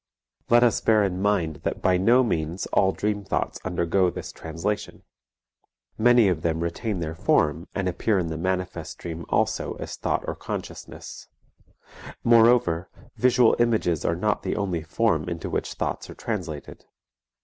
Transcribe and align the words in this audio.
Let 0.49 0.63
us 0.63 0.81
bear 0.81 1.03
in 1.03 1.21
mind 1.21 1.57
that 1.57 1.79
by 1.83 1.97
no 1.97 2.23
means 2.23 2.65
all 2.73 2.91
dream 2.91 3.23
thoughts 3.23 3.59
undergo 3.63 4.09
this 4.09 4.31
translation; 4.31 5.03
many 5.95 6.27
of 6.27 6.41
them 6.41 6.61
retain 6.61 7.01
their 7.01 7.13
form 7.13 7.67
and 7.75 7.87
appear 7.87 8.17
in 8.17 8.25
the 8.29 8.35
manifest 8.35 8.97
dream 8.97 9.27
also 9.29 9.75
as 9.75 9.95
thought 9.97 10.23
or 10.27 10.33
consciousness; 10.33 11.27
moreover, 12.23 12.89
visual 13.17 13.55
images 13.59 14.03
are 14.03 14.15
not 14.15 14.41
the 14.41 14.55
only 14.55 14.81
form 14.81 15.29
into 15.29 15.51
which 15.51 15.73
thoughts 15.73 16.09
are 16.09 16.15
translated. 16.15 16.85